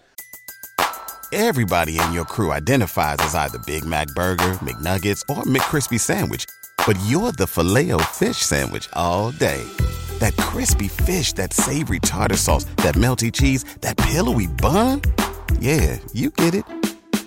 Everybody 1.32 1.98
in 1.98 2.12
your 2.12 2.24
crew 2.24 2.52
identifies 2.52 3.16
as 3.20 3.34
either 3.34 3.58
Big 3.66 3.84
Mac 3.84 4.08
Burger, 4.14 4.54
McNuggets, 4.54 5.22
or 5.28 5.42
McCrispy 5.44 5.98
Sandwich. 5.98 6.46
But 6.86 6.96
you're 7.06 7.32
the 7.32 7.46
filet 7.46 7.90
fish 8.12 8.38
Sandwich 8.38 8.88
all 8.92 9.32
day. 9.32 9.64
That 10.24 10.34
crispy 10.38 10.88
fish, 10.88 11.34
that 11.34 11.52
savory 11.52 12.00
tartar 12.00 12.38
sauce, 12.38 12.64
that 12.80 12.94
melty 12.94 13.30
cheese, 13.30 13.62
that 13.82 13.98
pillowy 13.98 14.46
bun. 14.46 15.02
Yeah, 15.60 15.98
you 16.14 16.30
get 16.30 16.54
it. 16.54 16.64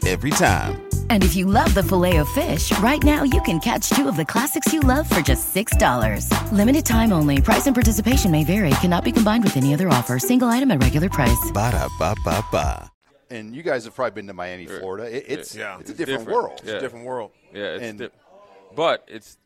Every 0.08 0.32
time. 0.32 0.82
And 1.12 1.24
if 1.24 1.36
you 1.36 1.46
love 1.46 1.72
the 1.76 1.84
filet 1.84 2.18
of 2.18 2.28
fish, 2.30 2.76
right 2.80 3.04
now 3.04 3.22
you 3.22 3.40
can 3.44 3.60
catch 3.60 3.92
two 3.92 4.08
of 4.08 4.16
the 4.16 4.26
classics 4.26 4.74
you 4.74 4.80
love 4.80 5.08
for 5.08 5.22
just 5.22 5.54
$6. 5.54 6.52
Limited 6.52 6.88
time 6.88 7.14
only. 7.14 7.40
Price 7.40 7.68
and 7.68 7.76
participation 7.76 8.32
may 8.32 8.44
vary. 8.44 8.72
Cannot 8.82 9.04
be 9.04 9.12
combined 9.12 9.44
with 9.44 9.58
any 9.58 9.76
other 9.76 9.90
offer. 9.90 10.18
Single 10.18 10.48
item 10.48 10.72
at 10.72 10.82
regular 10.82 11.08
price. 11.10 11.52
Ba-da-ba-ba-ba. 11.54 12.90
And 13.30 13.56
you 13.56 13.62
guys 13.62 13.86
have 13.86 13.94
probably 13.94 14.16
been 14.16 14.26
to 14.28 14.34
Miami, 14.34 14.66
Florida. 14.66 15.06
It, 15.16 15.26
it's 15.28 15.54
Yeah. 15.54 15.78
it's 15.80 15.92
a 15.92 15.94
different, 15.94 16.22
different. 16.26 16.44
world. 16.44 16.62
Yeah. 16.64 16.72
It's 16.72 16.80
a 16.80 16.80
different 16.80 17.06
world. 17.06 17.32
Yeah, 17.54 17.64
it's 17.76 17.84
And- 17.84 18.00
di- 18.00 18.10
but 18.76 19.04
it's 19.08 19.38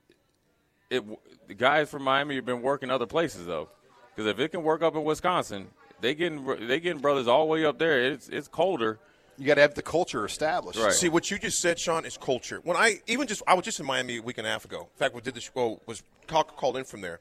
it. 0.89 1.03
The 1.51 1.56
guys 1.56 1.89
from 1.89 2.03
Miami 2.03 2.36
have 2.36 2.45
been 2.45 2.62
working 2.62 2.89
other 2.89 3.06
places 3.06 3.45
though, 3.45 3.68
because 4.15 4.25
if 4.25 4.39
it 4.39 4.51
can 4.51 4.63
work 4.63 4.81
up 4.81 4.95
in 4.95 5.03
Wisconsin, 5.03 5.68
they 6.00 6.15
getting 6.15 6.45
they 6.65 6.80
getting 6.80 7.01
brothers 7.01 7.27
all 7.27 7.42
the 7.42 7.51
way 7.51 7.65
up 7.65 7.77
there. 7.77 8.01
It's 8.01 8.30
it's 8.30 8.48
colder. 8.48 9.00
You 9.38 9.45
got 9.45 9.56
to 9.56 9.62
have 9.62 9.74
the 9.74 9.81
culture 9.81 10.24
established. 10.24 10.80
Right. 10.80 10.94
See 10.94 11.09
what 11.09 11.30
you 11.30 11.38
just 11.38 11.59
said, 11.59 11.77
Sean, 11.77 12.06
is 12.06 12.15
culture. 12.15 12.62
When 12.63 12.77
I 12.77 13.01
even 13.06 13.27
just 13.27 13.42
I 13.45 13.56
was 13.56 13.65
just 13.65 13.81
in 13.81 13.86
Miami 13.86 14.19
a 14.19 14.21
week 14.21 14.38
and 14.38 14.48
a 14.48 14.50
half 14.50 14.63
ago. 14.63 14.83
In 14.94 14.98
fact, 14.98 15.13
we 15.13 15.19
did 15.19 15.33
the 15.33 15.42
show 15.42 15.81
was 15.86 16.03
talk, 16.25 16.56
called 16.56 16.77
in 16.77 16.86
from 16.86 17.01
there, 17.01 17.19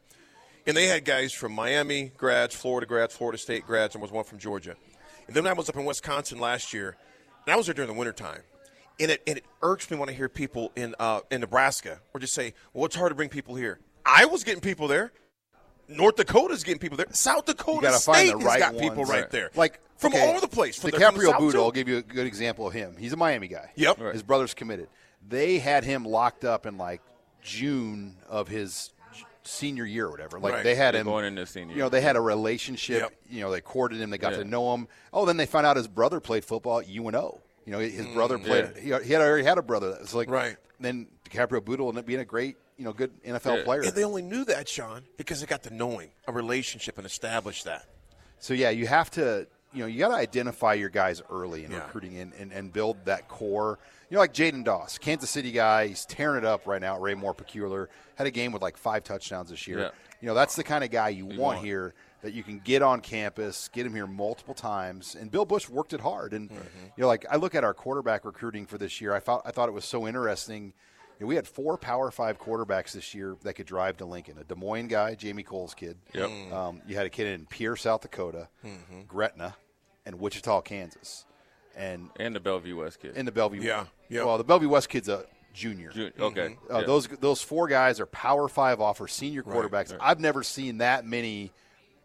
and 0.64 0.76
they 0.76 0.86
had 0.86 1.04
guys 1.04 1.32
from 1.32 1.50
Miami 1.50 2.12
grads, 2.16 2.54
Florida 2.54 2.86
grads, 2.86 3.16
Florida 3.16 3.36
State 3.36 3.66
grads, 3.66 3.96
and 3.96 4.02
was 4.02 4.12
one 4.12 4.22
from 4.22 4.38
Georgia. 4.38 4.76
And 5.26 5.34
then 5.34 5.44
I 5.48 5.54
was 5.54 5.68
up 5.68 5.74
in 5.74 5.84
Wisconsin 5.84 6.38
last 6.38 6.72
year, 6.72 6.96
and 7.46 7.52
I 7.52 7.56
was 7.56 7.66
there 7.66 7.74
during 7.74 7.90
the 7.90 7.98
wintertime. 7.98 8.42
And 9.00 9.10
it, 9.10 9.22
and 9.26 9.38
it 9.38 9.44
irks 9.60 9.90
me 9.90 9.96
when 9.96 10.08
I 10.08 10.12
hear 10.12 10.28
people 10.28 10.70
in 10.76 10.94
uh, 11.00 11.22
in 11.32 11.40
Nebraska 11.40 11.98
or 12.14 12.20
just 12.20 12.32
say, 12.32 12.54
"Well, 12.72 12.84
it's 12.84 12.94
hard 12.94 13.10
to 13.10 13.16
bring 13.16 13.28
people 13.28 13.56
here." 13.56 13.80
I 14.10 14.24
was 14.26 14.44
getting 14.44 14.60
people 14.60 14.88
there. 14.88 15.12
North 15.88 16.16
Dakota's 16.16 16.62
getting 16.62 16.78
people 16.78 16.96
there. 16.96 17.06
South 17.12 17.46
Dakota 17.46 17.76
You 17.76 17.82
got 17.82 17.92
to 17.92 17.98
State 17.98 18.12
find 18.12 18.28
the 18.28 18.36
has 18.38 18.44
right 18.44 18.58
got 18.60 18.74
ones. 18.74 18.88
people 18.88 19.04
right 19.04 19.30
there, 19.30 19.50
Like 19.56 19.80
from 19.96 20.12
okay, 20.14 20.22
all 20.22 20.30
over 20.30 20.40
the 20.40 20.48
place. 20.48 20.78
From 20.78 20.90
they're 20.90 21.00
from 21.00 21.16
the 21.16 21.24
DiCaprio 21.24 21.30
South, 21.30 21.38
Bootle. 21.40 21.64
I'll 21.64 21.70
give 21.72 21.88
you 21.88 21.98
a 21.98 22.02
good 22.02 22.26
example 22.26 22.66
of 22.66 22.72
him. 22.72 22.96
He's 22.98 23.12
a 23.12 23.16
Miami 23.16 23.48
guy. 23.48 23.70
Yep. 23.74 23.98
His 24.12 24.22
brother's 24.22 24.54
committed. 24.54 24.88
They 25.28 25.58
had 25.58 25.84
him 25.84 26.04
locked 26.04 26.44
up 26.44 26.64
in 26.66 26.78
like 26.78 27.02
June 27.42 28.16
of 28.28 28.48
his 28.48 28.92
senior 29.42 29.84
year 29.84 30.06
or 30.06 30.10
whatever. 30.10 30.38
Like 30.38 30.52
Right. 30.54 30.64
they 30.64 30.74
had 30.74 30.94
They're 30.94 31.00
him 31.00 31.06
going 31.06 31.24
into 31.24 31.44
senior 31.46 31.74
You 31.74 31.82
know, 31.82 31.88
they 31.88 32.00
had 32.00 32.16
a 32.16 32.20
relationship. 32.20 33.02
Yep. 33.02 33.12
You 33.28 33.40
know, 33.40 33.50
they 33.50 33.60
courted 33.60 33.98
him. 34.00 34.10
They 34.10 34.18
got 34.18 34.32
Yeah. 34.32 34.38
to 34.38 34.44
know 34.44 34.72
him. 34.74 34.88
Oh, 35.12 35.26
then 35.26 35.36
they 35.36 35.46
found 35.46 35.66
out 35.66 35.76
his 35.76 35.88
brother 35.88 36.20
played 36.20 36.44
football 36.44 36.80
at 36.80 36.88
UNO. 36.88 37.40
You 37.66 37.72
know, 37.72 37.78
his 37.78 38.06
brother 38.06 38.38
mm-hmm. 38.38 38.46
played. 38.46 38.76
He, 38.76 39.06
he 39.06 39.12
had 39.12 39.22
already 39.22 39.44
had 39.44 39.58
a 39.58 39.62
brother 39.62 39.90
that 39.90 40.00
was 40.00 40.14
like. 40.14 40.30
Right. 40.30 40.56
Then 40.78 41.08
DiCaprio 41.28 41.64
Bootle 41.64 41.88
ended 41.88 42.00
up 42.00 42.06
being 42.06 42.20
a 42.20 42.24
great, 42.24 42.56
you 42.80 42.86
know, 42.86 42.92
good 42.94 43.12
NFL 43.22 43.58
Yeah. 43.58 43.64
player. 43.64 43.80
And 43.82 43.92
they 43.92 44.04
only 44.04 44.22
knew 44.22 44.44
that, 44.46 44.66
Sean, 44.66 45.02
because 45.18 45.40
they 45.40 45.46
got 45.46 45.62
to 45.64 45.70
know 45.74 45.98
him, 45.98 46.08
a 46.26 46.32
relationship, 46.32 46.96
and 46.96 47.06
establish 47.06 47.62
that. 47.64 47.84
So 48.38 48.54
yeah, 48.54 48.70
you 48.70 48.86
have 48.86 49.10
to 49.12 49.46
you 49.72 49.80
know 49.80 49.86
you 49.86 49.98
got 49.98 50.08
to 50.08 50.14
identify 50.14 50.72
your 50.74 50.88
guys 50.88 51.20
early 51.30 51.64
in 51.66 51.70
Yeah. 51.72 51.84
recruiting 51.84 52.16
and, 52.18 52.32
and, 52.34 52.52
and 52.52 52.72
build 52.72 53.04
that 53.04 53.28
core. 53.28 53.78
You 54.08 54.14
know, 54.16 54.20
like 54.22 54.32
Jaidyn 54.34 54.64
Doss, 54.64 54.96
Kansas 54.98 55.28
City 55.30 55.52
guy, 55.52 55.88
he's 55.88 56.04
tearing 56.06 56.38
it 56.38 56.44
up 56.44 56.66
right 56.66 56.80
now. 56.80 56.96
at 56.96 57.00
Raymore-Peculiar 57.02 57.88
had 58.16 58.26
a 58.26 58.30
game 58.32 58.50
with 58.50 58.62
like 58.62 58.76
five 58.78 59.04
touchdowns 59.04 59.50
this 59.50 59.68
year. 59.68 59.78
Yeah. 59.78 59.90
You 60.22 60.26
know, 60.28 60.34
that's 60.34 60.56
the 60.56 60.64
kind 60.64 60.82
of 60.82 60.90
guy 60.90 61.10
you, 61.10 61.26
want, 61.26 61.38
want. 61.38 61.58
here 61.64 61.94
that 62.22 62.32
you 62.34 62.42
can 62.42 62.58
get 62.58 62.82
on 62.82 63.00
campus, 63.00 63.68
get 63.72 63.86
him 63.86 63.94
here 63.94 64.06
multiple 64.08 64.52
times. 64.54 65.14
And 65.18 65.30
Bill 65.30 65.44
Busch 65.44 65.68
worked 65.68 65.92
it 65.92 66.00
hard. 66.00 66.32
And 66.32 66.50
Mm-hmm. 66.50 66.84
you 66.96 67.02
know, 67.02 67.06
like 67.06 67.24
I 67.30 67.36
look 67.36 67.54
at 67.54 67.62
our 67.62 67.72
quarterback 67.74 68.24
recruiting 68.24 68.66
for 68.66 68.76
this 68.78 69.00
year, 69.00 69.14
I 69.14 69.20
thought 69.20 69.42
I 69.44 69.50
thought 69.52 69.68
it 69.68 69.72
was 69.72 69.84
so 69.84 70.08
interesting. 70.08 70.72
You 71.20 71.26
know, 71.26 71.28
we 71.28 71.34
had 71.36 71.46
four 71.46 71.76
Power 71.76 72.10
Five 72.10 72.38
quarterbacks 72.38 72.92
this 72.92 73.14
year 73.14 73.36
that 73.42 73.52
could 73.52 73.66
drive 73.66 73.98
to 73.98 74.06
Lincoln. 74.06 74.38
A 74.38 74.44
Des 74.44 74.54
Moines 74.54 74.88
guy, 74.88 75.14
Jamie 75.14 75.42
Kohl's 75.42 75.74
kid. 75.74 75.98
Yep. 76.14 76.30
Um, 76.52 76.80
you 76.88 76.96
had 76.96 77.04
a 77.06 77.10
kid 77.10 77.26
in 77.28 77.44
Pierre, 77.46 77.76
South 77.76 78.00
Dakota, 78.00 78.48
Mm-hmm. 78.64 79.02
Gretna, 79.06 79.54
and 80.06 80.18
Wichita, 80.18 80.62
Kansas, 80.62 81.26
and 81.76 82.08
and 82.18 82.34
the 82.34 82.40
Bellevue 82.40 82.76
West 82.76 83.00
kid. 83.00 83.16
in 83.16 83.26
the 83.26 83.32
Bellevue. 83.32 83.60
Yeah, 83.60 83.84
yeah. 84.08 84.24
Well, 84.24 84.38
the 84.38 84.44
Bellevue 84.44 84.70
West 84.70 84.88
kid's 84.88 85.08
a 85.10 85.26
Junior. 85.52 85.90
Ju- 85.90 86.10
Okay. 86.18 86.56
Uh, 86.72 86.78
yeah. 86.80 86.86
Those 86.86 87.06
those 87.06 87.42
four 87.42 87.68
guys 87.68 88.00
are 88.00 88.06
Power 88.06 88.48
Five 88.48 88.80
offer 88.80 89.06
senior 89.06 89.42
Right, 89.44 89.56
quarterbacks. 89.58 89.94
I've 90.00 90.20
never 90.20 90.42
seen 90.42 90.78
that 90.78 91.04
many 91.04 91.52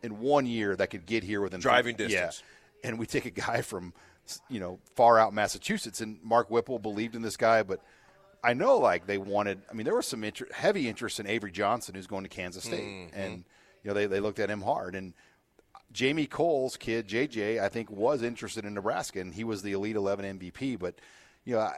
in 0.03 0.19
one 0.19 0.45
year 0.45 0.75
that 0.75 0.89
could 0.89 1.05
get 1.05 1.23
here 1.23 1.39
within 1.41 1.61
Driving 1.61 1.95
yeah. 1.97 2.07
distance. 2.07 2.43
And 2.83 2.99
we 2.99 3.05
take 3.05 3.25
a 3.25 3.31
guy 3.31 3.61
from 3.61 3.93
you 4.49 4.59
know 4.59 4.79
far 4.95 5.17
out 5.17 5.33
Massachusetts, 5.33 6.01
and 6.01 6.17
Mark 6.21 6.49
Whipple 6.51 6.79
believed 6.79 7.15
in 7.15 7.21
this 7.21 7.37
guy, 7.37 7.63
but 7.63 7.79
I 8.45 8.53
know 8.53 8.77
like 8.77 9.07
they 9.07 9.17
wanted. 9.17 9.61
I 9.69 9.73
mean, 9.73 9.85
there 9.85 9.95
was 9.95 10.05
some 10.07 10.23
inter- 10.23 10.47
heavy 10.53 10.87
interest 10.87 11.19
in 11.19 11.27
Avery 11.27 11.51
Johnson, 11.51 11.95
who's 11.95 12.07
going 12.07 12.23
to 12.23 12.29
Kansas 12.29 12.63
State, 12.63 12.83
Mm-hmm. 12.83 13.19
and 13.19 13.43
you 13.83 13.89
know 13.89 13.93
they 13.93 14.05
they 14.05 14.19
looked 14.19 14.39
at 14.39 14.49
him 14.49 14.61
hard 14.61 14.95
and. 14.95 15.13
Jamie 15.91 16.25
Kohl's 16.27 16.75
kid, 16.75 17.07
JJ, 17.07 17.61
I 17.61 17.69
think 17.69 17.89
was 17.89 18.21
interested 18.21 18.65
in 18.65 18.73
Nebraska, 18.73 19.21
and 19.21 19.33
he 19.33 19.45
was 19.45 19.61
the 19.61 19.71
Elite 19.71 19.95
11 19.95 20.39
MVP. 20.39 20.77
But 20.77 20.95
you 21.45 21.55
know, 21.55 21.61
I, 21.61 21.73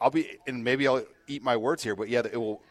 I'll 0.00 0.10
be, 0.10 0.38
and 0.48 0.64
maybe 0.64 0.88
I'll 0.88 1.04
eat 1.28 1.42
my 1.44 1.56
words 1.56 1.82
here, 1.84 1.94
but 1.94 2.08
yeah, 2.08 2.22
it 2.32 2.36
will. 2.38 2.62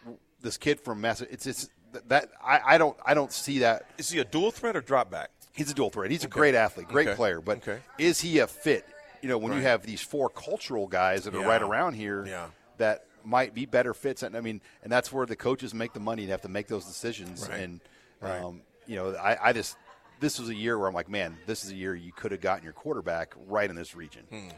This 0.42 0.58
kid 0.58 0.80
from 0.82 1.00
Massachusetts, 1.00 1.46
it's, 1.48 1.64
it's 1.94 2.04
that 2.10 2.32
I, 2.44 2.62
I 2.66 2.78
don't, 2.78 2.98
I 3.06 3.14
don't 3.14 3.32
see 3.32 3.60
that. 3.60 3.84
Is 3.98 4.10
he 4.10 4.20
a 4.20 4.26
dual 4.26 4.52
threat 4.52 4.76
or 4.76 4.82
drop 4.82 5.10
back? 5.10 5.30
He's 5.54 5.72
a 5.72 5.74
dual 5.74 5.90
threat. 5.90 6.12
He's 6.12 6.26
a 6.26 6.28
great 6.30 6.56
athlete, 6.56 6.88
great 6.90 7.08
Okay. 7.08 7.16
player, 7.16 7.40
but 7.40 7.58
Okay. 7.60 7.80
is 7.98 8.20
he 8.20 8.40
a 8.40 8.48
fit? 8.48 8.86
You 9.22 9.30
know, 9.30 9.38
when 9.38 9.54
you 9.54 9.62
have 9.62 9.84
these 9.84 10.02
four 10.02 10.28
cultural 10.30 10.88
guys 10.88 11.24
that 11.26 11.34
are 11.36 11.42
Yeah. 11.42 11.48
right 11.48 11.62
around 11.62 11.94
here 11.94 12.26
Yeah. 12.26 12.48
that 12.78 13.06
might 13.26 13.54
be 13.54 13.66
better 13.66 13.94
fits, 13.94 14.24
and 14.24 14.36
I 14.36 14.42
mean, 14.42 14.62
and 14.84 14.92
that's 14.92 15.12
where 15.12 15.26
the 15.26 15.36
coaches 15.36 15.74
make 15.74 15.94
the 15.94 16.00
money 16.00 16.24
and 16.24 16.32
have 16.32 16.42
to 16.42 16.50
make 16.50 16.68
those 16.68 16.86
decisions. 16.86 17.48
Right. 17.50 17.60
And 17.62 17.80
Right. 18.22 18.42
um, 18.42 18.62
you 18.86 18.96
know, 18.98 19.16
I, 19.16 19.50
I 19.50 19.54
just 19.54 19.78
this 20.20 20.38
was 20.40 20.50
a 20.50 20.56
year 20.56 20.78
where 20.78 20.88
I'm 20.88 20.94
like, 20.94 21.10
man, 21.10 21.38
this 21.46 21.64
is 21.64 21.72
a 21.72 21.76
year 21.76 21.96
you 21.96 22.12
could 22.12 22.32
have 22.34 22.42
gotten 22.42 22.64
your 22.64 22.74
quarterback 22.74 23.34
right 23.48 23.70
in 23.70 23.76
this 23.76 23.96
region. 23.96 24.24
Hmm. 24.30 24.50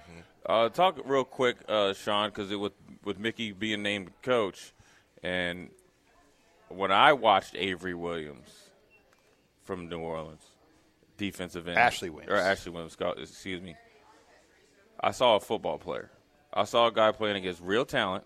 Uh, 0.45 0.69
talk 0.69 0.99
real 1.05 1.23
quick, 1.23 1.57
uh, 1.69 1.93
Sean, 1.93 2.29
because 2.29 2.49
with 2.55 2.73
with 3.03 3.19
Mickey 3.19 3.51
being 3.51 3.83
named 3.83 4.11
coach, 4.23 4.73
and 5.21 5.69
when 6.69 6.91
I 6.91 7.13
watched 7.13 7.55
Avery 7.55 7.93
Williams 7.93 8.49
from 9.63 9.87
New 9.89 9.99
Orleans, 9.99 10.41
defensive 11.17 11.67
end, 11.67 11.77
Ashley 11.77 12.09
Williams. 12.09 12.31
or 12.33 12.37
Ashley 12.37 12.71
Williams, 12.71 12.97
excuse 13.19 13.61
me, 13.61 13.75
I 14.99 15.11
saw 15.11 15.35
a 15.35 15.39
football 15.39 15.77
player. 15.77 16.09
I 16.53 16.63
saw 16.63 16.87
a 16.87 16.91
guy 16.91 17.11
playing 17.11 17.35
against 17.37 17.61
real 17.61 17.85
talent 17.85 18.23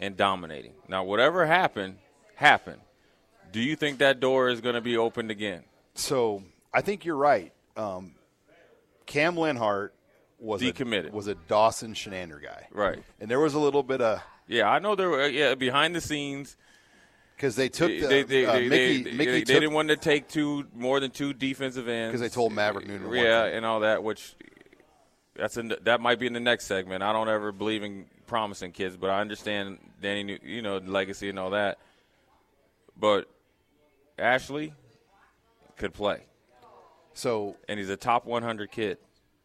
and 0.00 0.16
dominating. 0.16 0.72
Now, 0.88 1.04
whatever 1.04 1.46
happened, 1.46 1.98
happened. 2.34 2.80
Do 3.52 3.60
you 3.60 3.76
think 3.76 3.98
that 3.98 4.20
door 4.20 4.48
is 4.48 4.60
going 4.60 4.74
to 4.74 4.80
be 4.80 4.96
opened 4.96 5.30
again? 5.30 5.62
So 5.94 6.42
I 6.72 6.80
think 6.80 7.04
you're 7.04 7.16
right. 7.16 7.52
Um, 7.76 8.14
Cam 9.06 9.36
Lenhardt 9.36 9.90
was 10.38 10.60
Decommitted. 10.60 11.10
A, 11.10 11.14
was 11.14 11.28
a 11.28 11.34
Dawson 11.34 11.94
Chinander 11.94 12.42
guy, 12.42 12.66
Right. 12.72 13.02
And 13.20 13.30
there 13.30 13.40
was 13.40 13.54
a 13.54 13.58
little 13.60 13.82
bit 13.82 14.00
of 14.00 14.20
Yeah, 14.48 14.68
I 14.68 14.78
know 14.78 14.94
there 14.94 15.08
were 15.08 15.28
yeah 15.28 15.54
behind 15.54 15.94
the 15.94 16.00
scenes. 16.00 16.56
because 17.36 17.56
they 17.56 17.68
took 17.68 17.88
the, 17.88 18.06
they, 18.06 18.22
they, 18.24 18.46
uh, 18.46 18.52
they, 18.54 18.68
Mickey, 18.68 19.02
they, 19.02 19.12
Mickey 19.12 19.30
they 19.30 19.38
took, 19.40 19.46
didn't 19.46 19.72
want 19.72 19.88
to 19.88 19.96
take 19.96 20.28
two 20.28 20.66
more 20.74 21.00
than 21.00 21.10
two 21.10 21.32
defensive 21.32 21.88
ends 21.88 22.12
because 22.12 22.20
they 22.20 22.32
told 22.34 22.52
Maverick 22.52 22.86
Noonan 22.88 23.12
Yeah, 23.12 23.44
and 23.44 23.64
all 23.64 23.80
that, 23.80 24.02
which 24.02 24.34
that's 25.36 25.56
in, 25.56 25.74
that 25.82 26.00
might 26.00 26.18
be 26.18 26.26
in 26.26 26.32
the 26.32 26.40
next 26.40 26.66
segment. 26.66 27.02
I 27.02 27.12
don't 27.12 27.28
ever 27.28 27.52
believe 27.52 27.82
in 27.82 28.06
promising 28.34 28.72
kids, 28.72 28.96
but 28.96 29.10
I 29.10 29.20
understand 29.20 29.78
Danny, 30.02 30.40
you 30.42 30.60
know, 30.60 30.78
legacy 30.78 31.28
and 31.28 31.38
all 31.38 31.50
that. 31.50 31.78
But 32.98 33.28
Ashley 34.18 34.74
could 35.76 35.94
play, 35.94 36.24
so 37.12 37.54
and 37.68 37.78
he's 37.78 37.90
a 37.90 37.96
top 37.96 38.26
100 38.26 38.72
kid. 38.72 38.98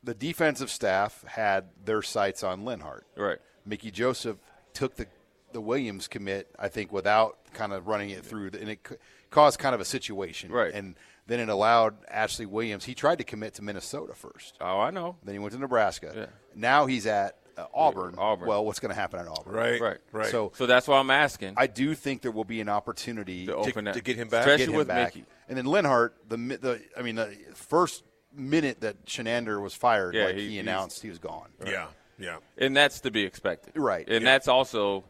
the 0.04 0.16
defensive 0.16 0.72
staff 0.72 1.24
had 1.28 1.66
their 1.86 2.02
sights 2.02 2.44
on 2.44 2.64
Lenhardt. 2.64 3.04
Right. 3.16 3.38
Mickey 3.64 3.92
Joseph 3.92 4.38
took 4.74 4.96
the 4.96 5.06
the 5.52 5.62
Williams 5.62 6.08
commit, 6.08 6.48
I 6.58 6.68
think, 6.68 6.92
without 6.92 7.38
kind 7.54 7.74
of 7.74 7.88
running 7.88 8.10
it 8.10 8.26
through, 8.26 8.52
and 8.60 8.70
it 8.70 8.88
caused 9.30 9.60
kind 9.60 9.76
of 9.76 9.82
a 9.82 9.86
situation. 9.86 10.52
Right. 10.52 10.74
And 10.74 10.96
then 11.28 11.40
it 11.40 11.50
allowed 11.50 11.96
Ashley 12.08 12.46
Williams. 12.48 12.86
He 12.86 12.96
tried 12.96 13.20
to 13.20 13.24
commit 13.24 13.54
to 13.56 13.62
Minnesota 13.62 14.14
first. 14.16 14.56
Oh, 14.60 14.80
I 14.80 14.90
know. 14.92 15.18
Then 15.24 15.36
he 15.36 15.40
went 15.40 15.54
to 15.54 15.60
Nebraska. 15.60 16.12
Yeah. 16.16 16.26
Now 16.56 16.86
he's 16.88 17.06
at 17.06 17.38
Uh, 17.60 17.68
Auburn. 17.74 18.16
Auburn. 18.18 18.48
Well, 18.48 18.66
what's 18.66 18.80
going 18.80 18.94
to 18.94 19.00
happen 19.00 19.20
at 19.20 19.28
Auburn? 19.28 19.54
Right. 19.54 19.82
Right. 19.82 19.98
Right. 20.12 20.28
So 20.32 20.52
So 20.56 20.66
that's 20.66 20.88
why 20.88 20.98
I'm 20.98 21.10
asking 21.10 21.54
I 21.58 21.68
do 21.68 21.94
think 21.96 22.22
there 22.22 22.32
will 22.32 22.44
be 22.46 22.62
an 22.62 22.70
opportunity 22.70 23.46
to 23.48 23.56
open 23.56 23.86
that 23.86 23.94
to 23.96 24.02
get 24.02 24.16
him 24.16 24.28
back? 24.30 24.42
especially 24.42 24.66
get 24.66 24.72
him 24.72 24.78
with 24.78 24.88
back. 24.88 25.16
Mickey. 25.16 25.26
And 25.48 25.58
then 25.58 25.66
Lenhardt, 25.66 26.12
the 26.28 26.38
the 26.38 26.82
I 26.98 27.02
mean, 27.02 27.16
the 27.16 27.36
first 27.54 28.04
minute 28.34 28.82
that 28.82 29.06
Chinander 29.06 29.62
was 29.62 29.74
fired, 29.74 30.14
Yeah, 30.16 30.26
like 30.26 30.36
he- 30.36 30.50
he, 30.50 30.60
announced 30.60 31.02
he 31.02 31.10
was 31.10 31.20
gone. 31.20 31.50
Yeah. 31.66 31.88
Yeah. 32.20 32.38
and 32.58 32.76
that's 32.76 33.00
to 33.02 33.12
be 33.12 33.24
expected, 33.24 33.74
Right. 33.78 34.06
And 34.10 34.24
Yeah. 34.24 34.32
that's 34.32 34.48
also 34.48 35.06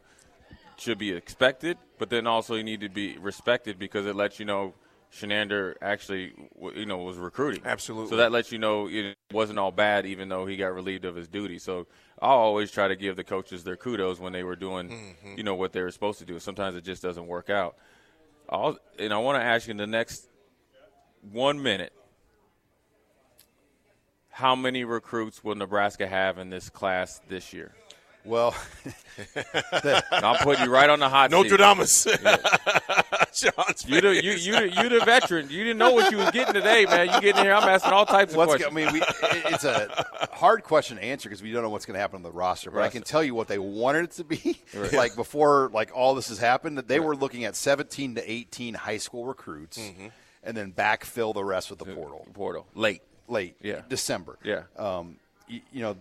should 0.76 0.96
be 0.98 1.12
expected, 1.12 1.76
but 1.98 2.08
then 2.08 2.26
also 2.26 2.54
you 2.54 2.62
need 2.64 2.80
to 2.80 2.88
be 2.88 3.18
respected 3.18 3.78
because 3.78 4.06
it 4.06 4.14
lets 4.16 4.38
you 4.38 4.46
know 4.46 4.74
Chinander 5.12 5.74
actually, 5.82 6.32
you 6.74 6.86
know, 6.86 6.98
was 6.98 7.16
recruiting. 7.16 7.62
Absolutely. 7.64 8.10
So 8.10 8.16
that 8.16 8.30
lets 8.30 8.52
you 8.52 8.58
know 8.58 8.88
it 8.88 9.16
wasn't 9.32 9.58
all 9.58 9.72
bad, 9.72 10.06
even 10.06 10.28
though 10.28 10.46
he 10.46 10.56
got 10.56 10.72
relieved 10.72 11.04
of 11.04 11.16
his 11.16 11.26
duty. 11.26 11.58
So 11.58 11.86
I'll 12.22 12.30
always 12.38 12.70
try 12.70 12.86
to 12.88 12.94
give 12.96 13.16
the 13.16 13.24
coaches 13.24 13.64
their 13.64 13.76
kudos 13.76 14.20
when 14.20 14.32
they 14.32 14.42
were 14.44 14.56
doing, 14.56 14.88
Mm-hmm. 14.90 15.36
you 15.38 15.42
know, 15.42 15.54
what 15.56 15.72
they 15.72 15.82
were 15.82 15.90
supposed 15.90 16.20
to 16.20 16.24
do. 16.24 16.38
Sometimes 16.38 16.76
it 16.76 16.84
just 16.84 17.02
doesn't 17.02 17.26
work 17.26 17.50
out. 17.50 17.76
I'll, 18.48 18.78
and 18.98 19.12
I 19.12 19.18
want 19.18 19.40
to 19.40 19.44
ask 19.44 19.66
you 19.66 19.72
in 19.72 19.76
the 19.78 19.86
next 19.86 20.28
one 21.32 21.62
minute. 21.62 21.92
How 24.30 24.54
many 24.54 24.84
recruits 24.84 25.42
will 25.44 25.54
Nebraska 25.56 26.06
have 26.06 26.38
in 26.38 26.50
this 26.50 26.70
class 26.70 27.20
this 27.28 27.52
year? 27.52 27.74
Well, 28.24 28.54
I'm 30.12 30.36
putting 30.42 30.64
you 30.64 30.70
right 30.70 30.90
on 30.90 30.98
the 31.00 31.08
hot 31.08 31.30
seat. 31.30 31.36
Nostradamus. 31.36 32.02
Sean's 33.32 33.86
You 33.86 34.00
the 34.00 34.22
you 34.22 34.32
you 34.32 34.52
the, 34.52 34.68
you 34.82 34.88
the 34.88 35.04
veteran. 35.04 35.48
You 35.50 35.64
didn't 35.64 35.78
know 35.78 35.92
what 35.92 36.10
you 36.10 36.18
was 36.18 36.30
getting 36.30 36.52
today, 36.54 36.84
man. 36.86 37.06
You 37.14 37.20
getting 37.20 37.42
here? 37.44 37.52
I'm 37.54 37.68
asking 37.68 37.92
all 37.92 38.04
types 38.06 38.32
of 38.32 38.36
what's 38.38 38.50
questions. 38.56 38.74
go- 38.74 38.80
I 38.80 38.84
mean, 38.84 38.92
we, 38.92 39.00
it- 39.00 39.54
it's 39.54 39.64
a 39.64 40.04
hard 40.32 40.62
question 40.64 40.96
to 40.98 41.04
answer 41.04 41.28
because 41.28 41.42
we 41.42 41.52
don't 41.52 41.62
know 41.62 41.70
what's 41.70 41.86
going 41.86 41.94
to 41.94 42.00
happen 42.00 42.16
on 42.16 42.22
the 42.22 42.30
roster. 42.30 42.70
But 42.70 42.82
I 42.82 42.88
can 42.88 43.02
tell 43.02 43.22
you 43.22 43.34
what 43.34 43.48
they 43.48 43.58
wanted 43.58 44.04
it 44.04 44.10
to 44.12 44.24
be. 44.24 44.60
like 44.92 45.14
before, 45.16 45.70
like 45.72 45.90
all 45.94 46.14
this 46.14 46.28
has 46.28 46.38
happened, 46.38 46.78
that 46.78 46.88
they 46.88 47.00
were 47.00 47.16
looking 47.16 47.44
at 47.44 47.56
17 47.56 48.16
to 48.16 48.30
18 48.30 48.74
high 48.74 48.98
school 48.98 49.24
recruits, 49.26 49.78
Mm-hmm. 49.78 50.08
and 50.44 50.56
then 50.56 50.72
backfill 50.72 51.32
the 51.34 51.44
rest 51.44 51.70
with 51.70 51.78
the 51.78 51.84
portal. 51.86 52.26
Portal 52.34 52.66
late. 52.74 53.02
late, 53.28 53.56
Yeah. 53.62 53.82
December. 53.88 54.38
Yeah. 54.44 54.62
Um, 54.76 55.16
you, 55.48 55.60
you 55.72 55.82
know, 55.82 55.96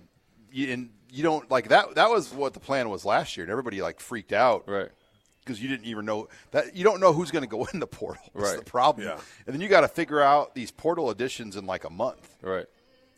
you, 0.51 0.71
and 0.73 0.89
you 1.11 1.23
don't 1.23 1.49
like 1.49 1.69
that. 1.69 1.95
That 1.95 2.09
was 2.09 2.33
what 2.33 2.53
the 2.53 2.59
plan 2.59 2.89
was 2.89 3.05
last 3.05 3.35
year, 3.37 3.43
and 3.43 3.51
everybody 3.51 3.81
like 3.81 3.99
freaked 3.99 4.33
out, 4.33 4.67
Right. 4.67 4.89
Because 5.45 5.63
you 5.63 5.67
didn't 5.69 5.85
even 5.87 6.05
know 6.05 6.27
that 6.51 6.75
you 6.75 6.83
don't 6.83 6.99
know 6.99 7.11
who's 7.11 7.31
going 7.31 7.41
to 7.43 7.47
go 7.49 7.65
in 7.73 7.79
the 7.79 7.87
portal. 7.87 8.21
That's 8.35 8.49
Right. 8.51 8.59
the 8.59 8.65
problem. 8.65 9.07
Yeah. 9.07 9.19
And 9.47 9.53
then 9.55 9.61
you 9.61 9.67
got 9.67 9.81
to 9.81 9.87
figure 9.87 10.21
out 10.21 10.53
these 10.53 10.69
portal 10.69 11.09
additions 11.09 11.55
in 11.55 11.65
like 11.65 11.85
a 11.85 11.89
month, 11.89 12.35
Right. 12.43 12.67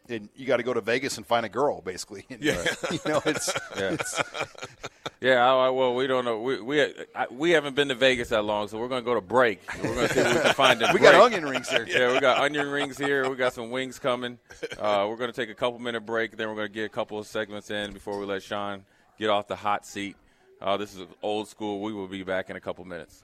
And 0.10 0.29
you 0.36 0.46
got 0.46 0.58
to 0.58 0.63
go 0.63 0.74
to 0.74 0.81
Vegas 0.81 1.17
and 1.17 1.25
find 1.25 1.46
a 1.46 1.50
girl, 1.50 1.81
basically. 1.81 2.25
And, 2.29 2.41
Yeah. 2.41 2.63
You 2.91 3.00
know, 3.05 3.22
it's, 3.25 3.53
Yeah. 3.77 3.91
it's 3.93 4.22
Yeah. 5.22 5.46
I, 5.46 5.67
I- 5.67 5.70
well, 5.70 5.93
we 5.96 6.08
don't 6.08 6.25
know. 6.25 6.39
We 6.41 6.60
we 6.62 6.81
I, 7.15 7.27
we 7.29 7.51
haven't 7.51 7.75
been 7.75 7.89
to 7.89 7.96
Vegas 7.96 8.29
that 8.29 8.43
long, 8.43 8.67
so 8.67 8.77
we're 8.79 8.88
going 8.88 9.01
to 9.03 9.05
go 9.05 9.13
to 9.15 9.22
break. 9.22 9.62
We're 9.84 9.93
going 9.96 10.08
to 10.08 10.13
see 10.13 10.22
what 10.22 10.36
we 10.36 10.41
can 10.41 10.53
find. 10.53 10.81
In 10.81 10.88
we 10.93 11.00
break. 11.00 11.12
got 11.12 11.22
onion 11.22 11.46
rings 11.46 11.70
here. 11.70 11.86
Yeah, 11.88 12.12
we 12.13 12.20
got 12.20 12.39
onion 12.39 12.70
rings 12.70 12.98
here. 12.98 13.29
We 13.29 13.36
got 13.36 13.53
some 13.53 13.70
wings 13.72 14.00
coming. 14.00 14.39
Uh, 14.79 15.05
we're 15.10 15.17
going 15.17 15.31
to 15.31 15.36
take 15.36 15.50
a 15.50 15.55
couple 15.55 15.77
minute 15.79 16.05
break. 16.05 16.36
Then 16.38 16.50
we're 16.50 16.55
going 16.55 16.67
to 16.67 16.74
get 16.74 16.86
a 16.86 16.89
couple 16.89 17.20
of 17.20 17.27
segments 17.27 17.70
in 17.70 17.91
before 17.93 18.20
we 18.20 18.25
let 18.25 18.41
Sean 18.43 18.84
get 19.20 19.29
off 19.29 19.48
the 19.48 19.55
hot 19.55 19.86
seat. 19.86 20.15
Uh, 20.60 20.77
this 20.77 20.96
is 20.96 21.05
old 21.24 21.48
school. 21.48 21.81
We 21.81 21.93
will 21.93 22.08
be 22.08 22.24
back 22.24 22.50
in 22.50 22.55
a 22.55 22.60
couple 22.60 22.84
minutes. 22.86 23.24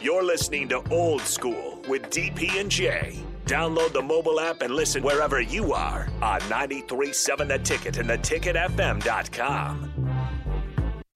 You're 0.00 0.24
listening 0.24 0.68
to 0.70 0.82
Old 0.90 1.20
School 1.22 1.80
with 1.88 2.10
DP 2.10 2.60
and 2.60 2.68
J. 2.70 3.18
Download 3.52 3.92
the 3.92 4.00
mobile 4.00 4.40
app 4.40 4.62
and 4.62 4.74
listen 4.74 5.02
wherever 5.02 5.38
you 5.38 5.74
are 5.74 6.08
on 6.22 6.40
93.7 6.40 7.48
The 7.48 7.58
Ticket 7.58 7.98
and 7.98 8.08
theticketfm.com. 8.08 9.92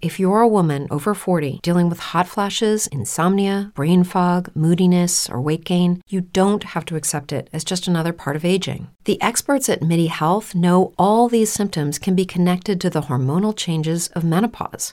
If 0.02 0.20
you're 0.20 0.42
a 0.42 0.46
woman 0.46 0.86
over 0.90 1.14
40 1.14 1.60
dealing 1.62 1.88
with 1.88 1.98
hot 1.98 2.28
flashes, 2.28 2.86
insomnia, 2.88 3.72
brain 3.74 4.04
fog, 4.04 4.50
moodiness, 4.54 5.30
or 5.30 5.40
weight 5.40 5.64
gain, 5.64 6.02
you 6.06 6.20
don't 6.20 6.62
have 6.62 6.84
to 6.84 6.96
accept 6.96 7.32
it 7.32 7.48
as 7.54 7.64
just 7.64 7.88
another 7.88 8.12
part 8.12 8.36
of 8.36 8.44
aging. 8.44 8.88
The 9.04 9.20
experts 9.22 9.70
at 9.70 9.82
MIDI 9.82 10.08
Health 10.08 10.54
know 10.54 10.92
all 10.98 11.30
these 11.30 11.50
symptoms 11.50 11.98
can 11.98 12.14
be 12.14 12.26
connected 12.26 12.82
to 12.82 12.90
the 12.90 13.02
hormonal 13.02 13.56
changes 13.56 14.08
of 14.08 14.22
menopause. 14.22 14.92